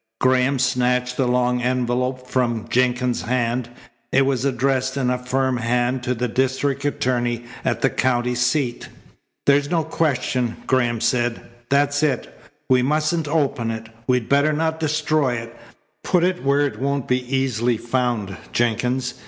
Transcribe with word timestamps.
Graham 0.19 0.57
snatched 0.57 1.15
the 1.15 1.27
long 1.27 1.61
envelope 1.61 2.27
from 2.27 2.67
Jenkins' 2.69 3.21
hand. 3.21 3.69
It 4.11 4.25
was 4.25 4.45
addressed 4.45 4.97
in 4.97 5.11
a 5.11 5.23
firm 5.23 5.57
hand 5.57 6.01
to 6.01 6.15
the 6.15 6.27
district 6.27 6.83
attorney 6.85 7.43
at 7.63 7.81
the 7.83 7.89
county 7.91 8.33
seat. 8.33 8.89
"There's 9.45 9.69
no 9.69 9.83
question," 9.83 10.57
Graham 10.65 11.01
said. 11.01 11.41
"That's 11.69 12.01
it. 12.01 12.35
We 12.67 12.81
mustn't 12.81 13.27
open 13.27 13.69
it. 13.69 13.89
We'd 14.07 14.27
better 14.27 14.53
not 14.53 14.79
destroy 14.79 15.35
it. 15.35 15.55
Put 16.03 16.23
it 16.23 16.43
where 16.43 16.61
it 16.61 16.79
won't 16.79 17.07
be 17.07 17.23
easily 17.23 17.77
found, 17.77 18.35
Jenkins. 18.51 19.13